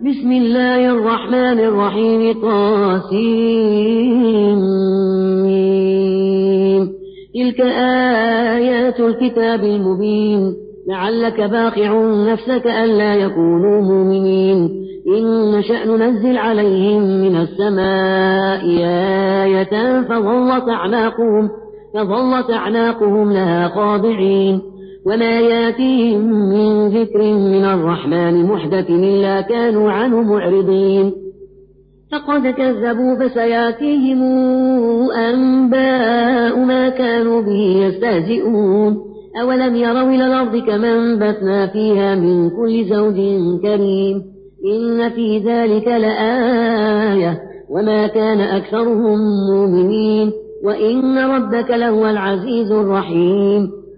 [0.00, 2.42] بسم الله الرحمن الرحيم.
[2.42, 3.32] طاسين
[7.34, 7.60] تلك
[8.56, 10.54] آيات الكتاب المبين.
[10.88, 12.02] لعلك باقع
[12.32, 14.70] نفسك ألا يكونوا مؤمنين.
[15.18, 18.64] إن نشأ ننزل عليهم من السماء
[19.44, 21.50] آية فظلت أعناقهم
[21.94, 24.71] فظلت أعناقهم لها خاضعين.
[25.06, 31.12] وما ياتيهم من ذكر من الرحمن محدث إلا كانوا عنه معرضين
[32.12, 34.22] فقد كذبوا فسياتيهم
[35.10, 38.96] أنباء ما كانوا به يستهزئون
[39.40, 43.16] أولم يروا إلى الأرض كما أنبتنا فيها من كل زوج
[43.62, 44.22] كريم
[44.66, 49.18] إن في ذلك لآية وما كان أكثرهم
[49.52, 50.32] مؤمنين
[50.64, 53.81] وإن ربك لهو العزيز الرحيم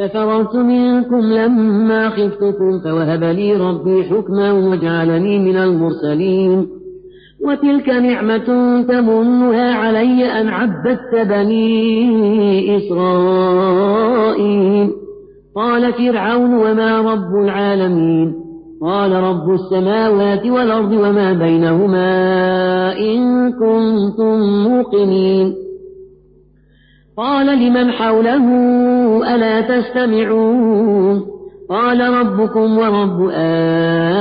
[0.00, 6.66] ففررت منكم لما خفتكم فوهب لي ربي حكما وجعلني من المرسلين
[7.44, 13.80] وتلك نعمة تمنها علي أن عبدت بني إسرائيل.
[15.56, 18.34] قال فرعون وما رب العالمين.
[18.82, 22.12] قال رب السماوات والأرض وما بينهما
[22.98, 25.54] إن كنتم موقنين.
[27.20, 28.44] قال لمن حوله
[29.34, 31.26] ألا تستمعون
[31.70, 33.30] قال ربكم ورب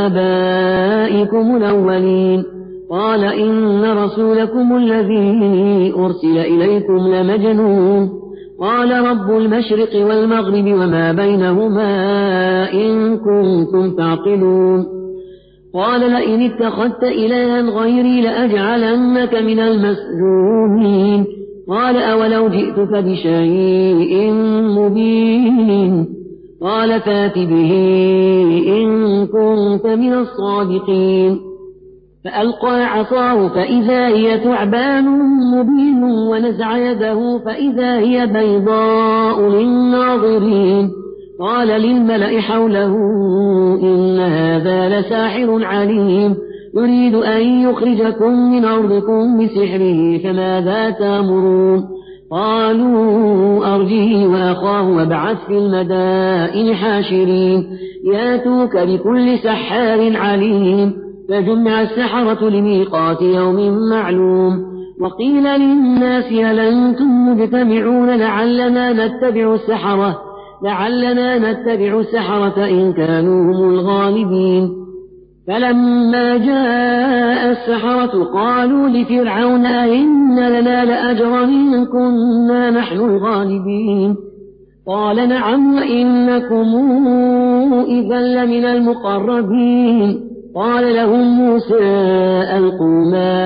[0.05, 2.43] آبائكم الأولين
[2.89, 8.09] قال إن رسولكم الذي أرسل إليكم لمجنون
[8.59, 11.93] قال رب المشرق والمغرب وما بينهما
[12.73, 14.85] إن كنتم تعقلون
[15.73, 21.38] قال لئن اتخذت إلها غيري لأجعلنك من المسجونين
[21.69, 24.31] قال أولو جئتك بشيء
[24.78, 26.06] مبين؟
[26.62, 27.72] قال فات به
[28.68, 31.40] إن كنت من الصادقين.
[32.25, 35.06] فألقى عصاه فإذا هي ثعبان
[35.56, 40.90] مبين ونزع يده فإذا هي بيضاء للناظرين.
[41.40, 42.96] قال للملأ حوله
[43.84, 46.48] إن هذا لساحر عليم.
[46.79, 51.85] يريد أن يخرجكم من أرضكم بسحره فماذا تأمرون؟
[52.31, 57.67] قالوا أرجه وأخاه وابعث في المدائن حاشرين.
[58.13, 60.94] ياتوك بكل سحار عليم
[61.29, 64.53] فجمع السحرة لميقات يوم معلوم.
[65.01, 70.17] وقيل للناس هل أنتم مجتمعون لعلنا نتبع السحرة؟
[70.63, 74.88] لعلنا نتبع السحرة إن كانوا هم الغالبين.
[75.49, 84.15] فلما جاء السحرة قالوا لفرعون أئن لنا لأجرا إن كنا نحن الغالبين
[84.87, 86.67] قال نعم وإنكم
[87.87, 90.19] إذا لمن المقربين
[90.55, 91.83] قال لهم موسى
[92.57, 93.37] ألقوا ما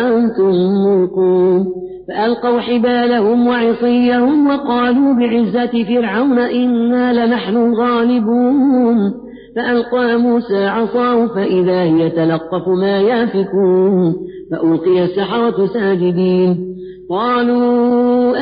[0.00, 0.52] أنتم
[0.86, 1.66] ملقون
[2.08, 9.22] فألقوا حبالهم وعصيهم وقالوا بعزة فرعون إنا لنحن الغالبون
[9.56, 14.14] فألقى موسى عصاه فإذا هي تلقف ما يافكون
[14.50, 16.76] فألقي السحرة ساجدين.
[17.10, 18.36] قالوا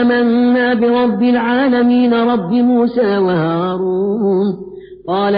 [0.00, 4.46] آمنا برب العالمين رب موسى وهارون.
[5.08, 5.34] قال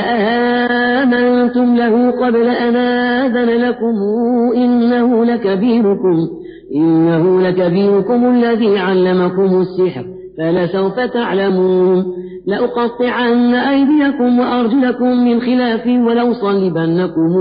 [1.03, 3.95] آمنتم له قبل أن آذن لكم
[4.57, 6.29] إنه لكبيركم
[6.75, 10.14] إنه لكبيركم الذي علمكم السحر.
[10.39, 12.05] فلسوف تعلمون.
[12.47, 17.33] لأقطعن أيديكم وأرجلكم من خلاف ولأصلبنكم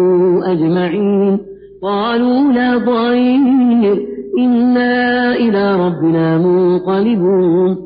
[0.43, 1.39] أجمعين.
[1.83, 4.07] قالوا لا ضير
[4.39, 7.77] إنا إلى ربنا منقلبون.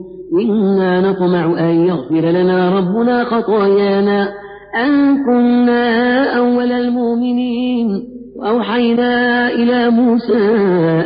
[0.42, 4.30] إنا نطمع أن يغفر لنا ربنا خطايانا.
[4.86, 7.88] أن كنا أول المؤمنين.
[8.36, 10.38] وأوحينا إلى موسى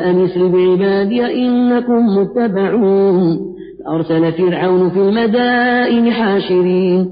[0.06, 3.52] أن اسر بعبادي إنكم متبعون.
[3.86, 7.10] فأرسل فرعون في المدائن حاشرين.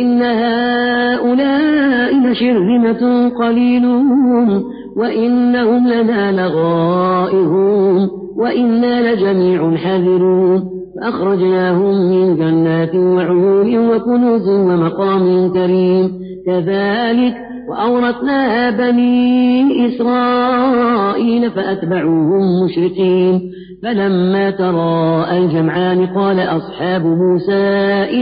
[0.00, 4.64] إن هؤلاء لشرذمة قليلون.
[4.96, 10.62] وإنهم لنا لغائرون وإنا لجميع حذرون
[11.00, 16.10] فأخرجناهم من جنات وعيون وكنوز ومقام كريم.
[16.46, 17.34] كذلك
[17.72, 23.40] وأورثناها بني إسرائيل فأتبعوهم مشرقين.
[23.82, 27.52] فلما تراءى الجمعان قال أصحاب موسى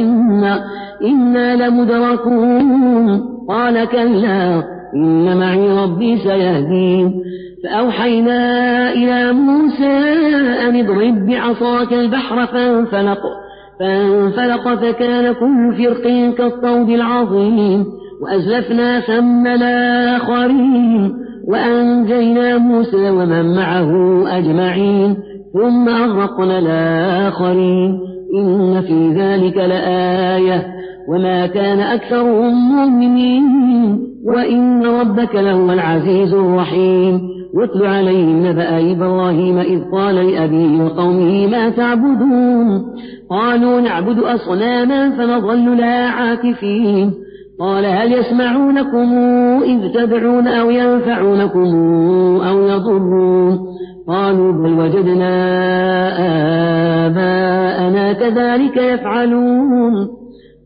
[0.01, 0.65] إنا,
[1.05, 3.21] إنا لمدركون.
[3.49, 4.63] قال كلا
[4.95, 7.23] إن معي ربي سيهدين.
[7.65, 9.99] فأوحينا إلى موسى
[10.69, 13.21] أن اضرب بعصاك البحر فانفلق
[13.81, 18.00] فانفلق فكان كل فرق كالطود العظيم.
[18.23, 21.13] وأزلفنا ثم الآخرين
[21.49, 23.91] وأنجينا موسى ومن معه
[24.39, 25.17] أجمعين
[25.53, 27.99] ثم أغرقنا الآخرين
[28.35, 30.67] إن في ذلك لآية
[31.09, 37.21] وما كان أكثرهم مؤمنين وإن ربك لهو العزيز الرحيم
[37.55, 42.85] واتل عليهم نبأ إبراهيم إذ قال لأبيه وقومه ما تعبدون؟
[43.31, 47.15] قالوا نعبد أصناما فنظل لها عاكفين
[47.61, 49.09] قال هل يسمعونكم
[49.63, 51.75] إذ تدعون أو ينفعونكم
[52.49, 53.59] أو يضرون
[54.09, 55.31] قالوا بل وجدنا
[57.07, 60.09] آباءنا كذلك يفعلون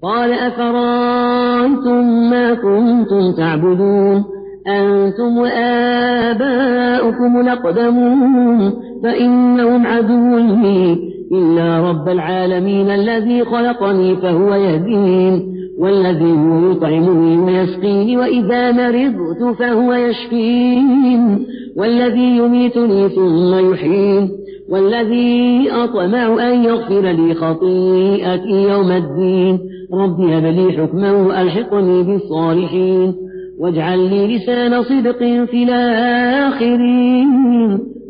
[0.02, 4.25] قال أفرأيتم ما كنتم تعبدون
[4.69, 16.71] أنتم وآباؤكم الأقدمون فإنهم عدو لي إلا رب العالمين الذي خلقني فهو يهدين والذي هو
[16.71, 24.31] يطعمني ويسقيني وإذا مرضت فهو يشفين والذي يميتني ثم يحيين
[24.71, 29.59] والذي أطمع أن يغفر لي خطيئتي يوم الدين
[29.94, 33.15] رب هب لي حكما وألحقني بالصالحين
[33.60, 35.18] واجعل لي لسان صدق
[35.50, 37.28] في الآخرين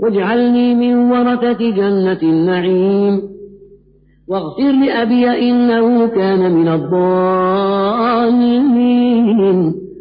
[0.02, 3.22] واجعلني من ورثة جنة النعيم.
[4.28, 8.14] واغفر لأبي إنه كان من الضالين.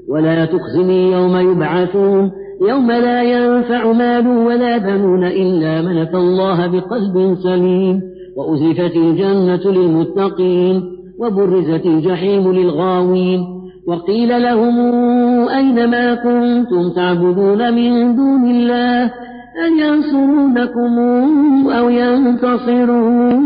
[0.09, 2.31] ولا تخزني يوم يبعثون
[2.69, 8.01] يوم لا ينفع مال ولا بنون إلا من أتى الله بقلب سليم.
[8.37, 10.83] وأزلفت الجنة للمتقين
[11.19, 13.62] وبرزت الجحيم للغاوين.
[13.87, 14.79] وقيل لهم
[15.49, 19.03] أين ما كنتم تعبدون من دون الله؟
[19.65, 20.99] أن ينصرونكم
[21.69, 23.43] أو ينتصرون؟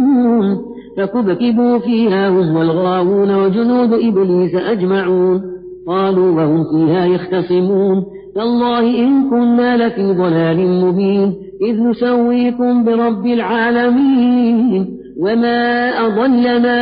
[0.98, 5.42] فكبكبوا فيها هم والغاوون وجنود إبليس أجمعون.
[5.88, 8.04] قالوا وهم فيها يختصمون.
[8.36, 14.88] تالله إن كنا لفي ضلال مبين إذ نسويكم برب العالمين.
[15.22, 16.80] وما أضلنا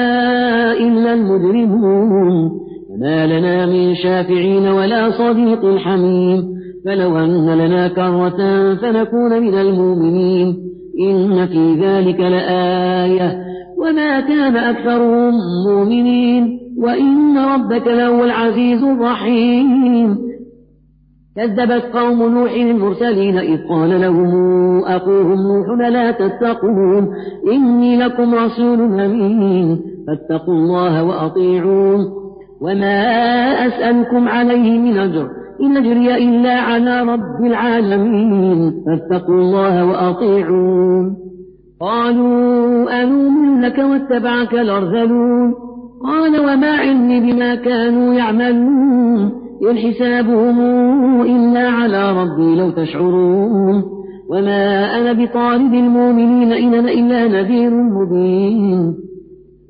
[0.72, 2.65] إلا المجرمون.
[2.96, 6.44] وما لنا من شافعين ولا صديق حميم
[6.86, 10.56] فلو أن لنا كرة فنكون من المؤمنين
[11.00, 13.38] إن في ذلك لآية
[13.78, 15.34] وما كان أكثرهم
[15.68, 20.18] مؤمنين وإن ربك لهو العزيز الرحيم
[21.36, 27.08] كذبت قوم نوح المرسلين إذ قال لهم أخوهم نوح لا تتقون
[27.52, 32.25] إني لكم رسول أمين فاتقوا الله وأطيعون
[32.62, 33.02] وما
[33.68, 35.28] أسألكم عليه من أجر
[35.62, 41.18] إن أجري إلا على رب العالمين فاتقوا الله وأطيعون
[41.82, 45.54] قالوا أنؤمن لك واتبعك الأرذلون
[46.04, 49.32] قال وما علمي بما كانوا يعملون
[49.64, 53.84] إن حسابهم إلا على ربي لو تشعرون
[54.30, 58.96] وما أنا بطارد المؤمنين إن أنا إلا نذير مبين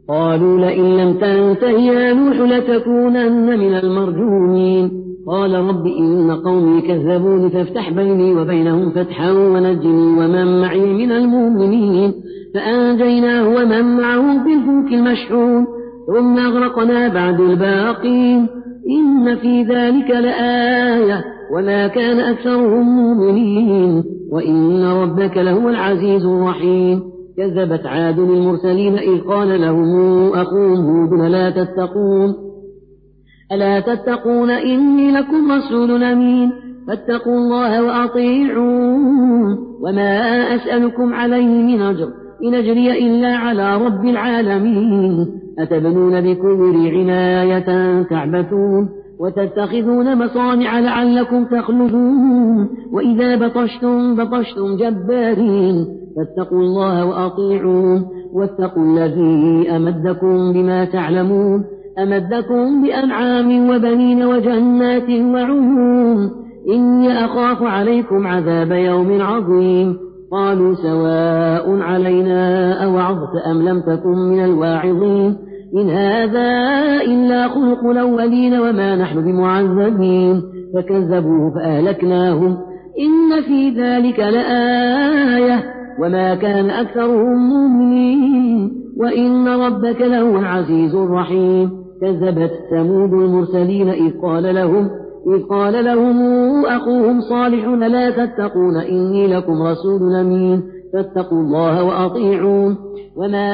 [0.10, 4.92] قالوا لئن لم تنته يا نوح لتكونن من المرجومين.
[5.28, 12.14] قال رب إن قومي كذبون فافتح بيني وبينهم فتحا ونجني ومن معي من المؤمنين.
[12.54, 15.66] فأنجيناه ومن معه في الفلك المشحون.
[16.08, 18.48] ثم أغرقنا بعد الباقين.
[18.90, 21.24] إن في ذلك لآية
[21.56, 24.04] وما كان أكثرهم مؤمنين.
[24.32, 27.15] وإن ربك لهو العزيز الرحيم.
[27.38, 32.36] كذبت عاد المرسلين إذ قال لهم أخوهم هود لا تتقون؟
[33.52, 36.52] ألا تتقون؟ إني لكم رسول أمين
[36.88, 40.20] فاتقوا الله وأطيعون وما
[40.56, 42.08] أسألكم عليه من أجر
[42.44, 45.28] إن أجري إلا على رب العالمين.
[45.60, 48.90] أتبنون بكل عناية تعبثون
[49.20, 52.70] وتتخذون مصانع لعلكم تخلدون.
[52.92, 55.86] وإذا بطشتم بطشتم جبارين.
[56.16, 61.64] فاتقوا الله وأطيعون واتقوا الذي أمدكم بما تعلمون.
[62.04, 66.32] أمدكم بأنعام وبنين وجنات وعيون.
[66.70, 69.98] إني أخاف عليكم عذاب يوم عظيم.
[70.32, 75.38] قالوا سواء علينا أوعظت أم لم تكن من الواعظين.
[75.76, 76.50] إن هذا
[77.02, 80.42] إلا خلق الأولين وما نحن بمعذبين.
[80.76, 82.58] فكذبوه فأهلكناهم.
[83.00, 85.64] إن في ذلك لآية.
[86.04, 88.72] وما كان أكثرهم مؤمنين.
[88.98, 91.70] وإن ربك لهو العزيز الرحيم.
[92.02, 94.90] كذبت ثمود المرسلين إذ قال لهم
[95.36, 96.16] إذ قال لهم
[96.66, 100.75] أخوهم صالح لا تتقون إني لكم رسول أمين.
[100.96, 102.78] فاتقوا الله وأطيعون.
[103.18, 103.48] وما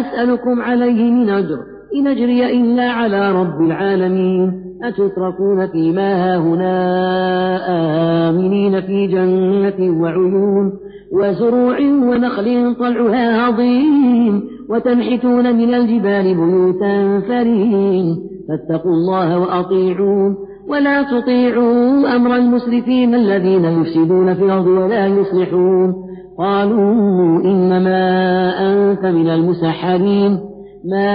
[0.00, 1.58] أسألكم عليه من أجر
[1.94, 4.64] إن أجري إلا على رب العالمين.
[4.82, 6.74] أتتركون فيما هاهنا
[8.28, 10.72] آمنين في جنة وعيون
[11.12, 18.16] وزروع ونخل طلعها عظيم وتنحتون من الجبال بيوتا فرين
[18.48, 20.36] فاتقوا الله وأطيعون.
[20.68, 25.94] ولا تطيعوا أمر المسرفين الذين يفسدون في الأرض ولا يصلحون.
[26.38, 28.00] قالوا إنما
[28.72, 30.40] أنت من المسحرين.
[30.90, 31.10] ما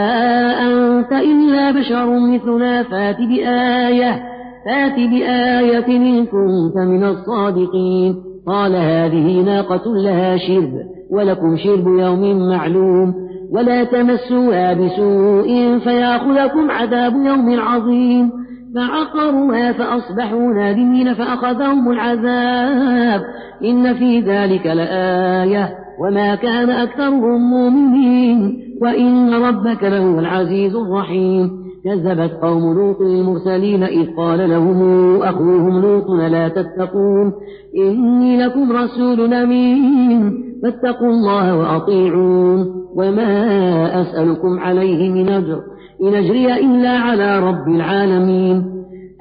[0.67, 4.23] أنت إلا بشر مثلنا فات بآية
[4.65, 8.15] فات بآية إن كنت من الصادقين.
[8.47, 10.73] قال هذه ناقة لها شرب
[11.11, 13.13] ولكم شرب يوم معلوم.
[13.51, 18.38] ولا تمسوها بسوء فيأخذكم عذاب يوم عظيم.
[18.75, 23.21] فعقروها فأصبحوا نادمين فأخذهم العذاب.
[23.63, 25.69] إن في ذلك لآية.
[26.01, 28.59] وما كان أكثرهم مؤمنين.
[28.81, 31.49] وإن ربك لهو العزيز الرحيم.
[31.85, 37.33] كذبت قوم لوط المرسلين إذ قال لهم أخوهم لوط لا تتقون.
[37.77, 40.43] إني لكم رسول أمين.
[40.63, 42.65] فاتقوا الله وأطيعون.
[42.95, 45.59] وما أسألكم عليه من أجر.
[46.03, 48.63] إن أجري إلا على رب العالمين.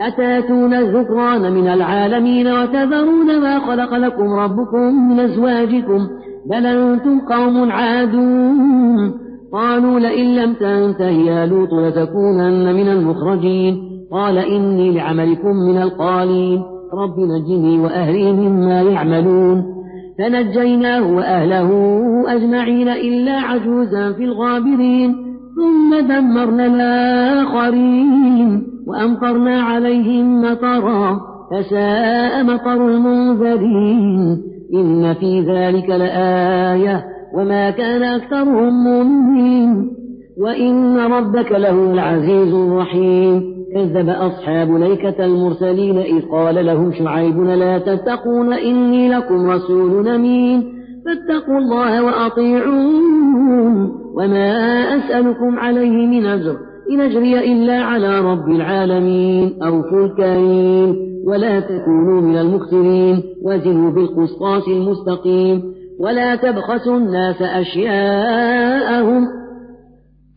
[0.01, 6.09] أتاتون الذكران من العالمين وتذرون ما خلق لكم ربكم من أزواجكم
[6.51, 9.15] بل أنتم قوم عادون.
[9.53, 13.79] قالوا لئن لم تنته يا لوط لتكونن من المخرجين.
[14.13, 16.63] قال إني لعملكم من القالين.
[16.95, 19.65] رب نجني وأهلي مما يعملون.
[20.19, 21.71] فنجيناه وأهله
[22.29, 25.28] أجمعين إلا عجوزا في الغابرين.
[25.59, 34.43] ثم دمرنا الآخرين وأمطرنا عليهم مطرا فساء مطر المنذرين
[34.75, 39.91] إن في ذلك لآية وما كان أكثرهم مؤمنين
[40.41, 48.53] وإن ربك له العزيز الرحيم كذب أصحاب ليكة المرسلين إذ قال لهم شعيب لا تتقون
[48.53, 50.78] إني لكم رسول أمين
[51.09, 53.93] فاتقوا الله وأطيعون.
[54.15, 54.53] وما
[54.97, 56.57] أسألكم عليه من أجر
[56.91, 60.97] إن أجري إلا على رب العالمين أوفوا الكريم
[61.27, 63.23] ولا تكونوا من المخسرين.
[63.45, 65.63] وزنوا بالقسطاس المستقيم.
[66.01, 69.27] ولا تبخسوا الناس أشياءهم.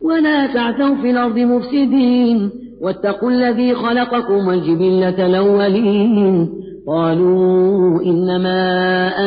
[0.02, 2.50] ولا تعثوا في الأرض مفسدين.
[2.82, 6.48] واتقوا الذي خلقكم والجبلة الأولين.
[6.86, 8.58] قالوا إنما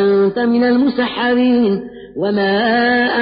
[0.02, 1.82] أنت من المسحرين
[2.18, 2.58] وما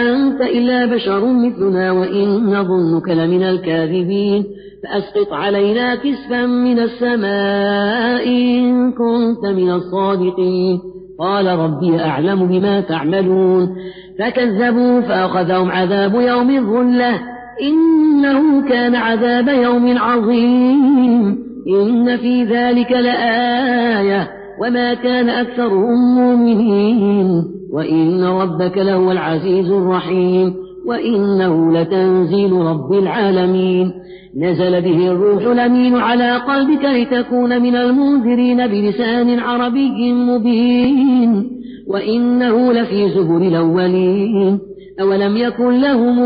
[0.02, 4.44] أنت إلا بشر مثلنا وإن نظنك لمن الكاذبين
[4.84, 10.80] فأسقط علينا كسفا من السماء إن كنت من الصادقين
[11.20, 13.76] قال ربي أعلم بما تعملون
[14.20, 17.20] فكذبوا فأخذهم عذاب يوم الظلة
[17.62, 24.30] إنه كان عذاب يوم عظيم إن في ذلك لآية
[24.62, 27.44] وما كان أكثرهم مؤمنين
[27.74, 30.54] وإن ربك لهو العزيز الرحيم
[30.86, 33.92] وإنه لتنزيل رب العالمين
[34.38, 41.50] نزل به الروح الأمين على قلبك لتكون من المنذرين بلسان عربي مبين
[41.88, 44.60] وإنه لفي زبر الأولين
[45.02, 46.20] أولم يكن لهم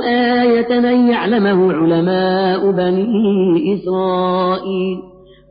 [0.00, 4.98] آية أن يعلمه علماء بني إسرائيل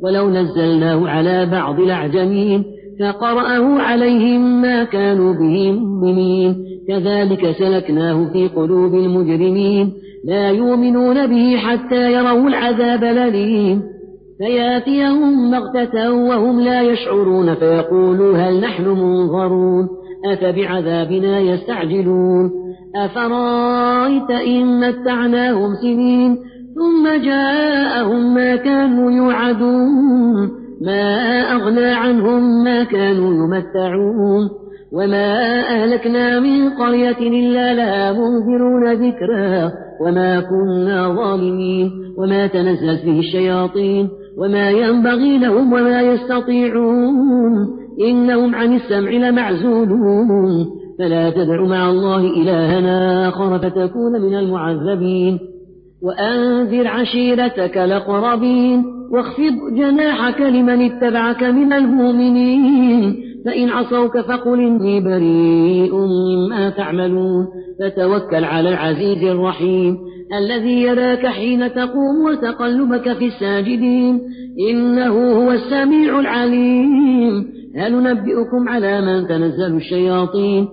[0.03, 2.63] ولو نزلناه على بعض الأعجمين
[2.99, 6.55] فقرأه عليهم ما كانوا به مؤمنين
[6.87, 9.93] كذلك سلكناه في قلوب المجرمين
[10.25, 13.81] لا يؤمنون به حتى يروا العذاب الأليم
[14.37, 22.51] فياتيهم بغتة وهم لا يشعرون فيقولوا هل نحن منظرون أفبعذابنا يستعجلون
[22.95, 26.37] أفرايت إن متعناهم سنين
[26.75, 30.51] ثم جاءهم ما كانوا يوعدون
[30.81, 34.49] ما أغنى عنهم ما كانوا يمتعون
[34.93, 44.09] وما أهلكنا من قرية إلا لها منذرون ذكرا وما كنا ظالمين وما تنزلت به الشياطين
[44.37, 50.65] وما ينبغي لهم وما يستطيعون إنهم عن السمع لمعزولون.
[50.99, 55.39] فلا تدع مع الله إلهنا آخر فتكون من المعذبين.
[56.03, 58.83] وأنذر عشيرتك الأقربين.
[59.11, 63.15] واخفض جناحك لمن اتبعك من المؤمنين.
[63.45, 67.47] فإن عصوك فقل إني بريء مما تعملون.
[67.79, 69.97] فتوكل على العزيز الرحيم.
[70.37, 74.21] الذي يراك حين تقوم وتقلبك في الساجدين.
[74.71, 77.60] إنه هو السميع العليم.
[77.77, 80.67] هل ننبئكم على من تنزل الشياطين.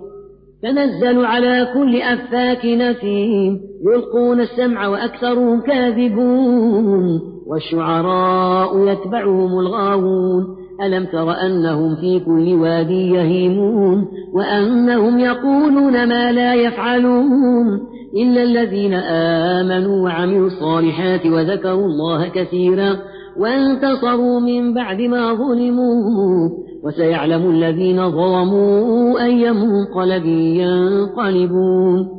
[0.63, 3.59] تنزل على كل أفاك نثيم
[3.93, 7.21] يلقون السمع وأكثرهم كاذبون.
[7.47, 10.43] والشعراء يتبعهم الغاوون.
[10.85, 17.79] ألم تر أنهم في كل وادي يهيمون؟ وأنهم يقولون ما لا يفعلون.
[18.17, 22.97] إلا الذين آمنوا وعملوا الصالحات وذكروا الله كثيرا.
[23.39, 26.49] وانتصروا من بعد ما ظلموا
[26.83, 32.18] وسيعلم الذين ظلموا أي منقلب ينقلبون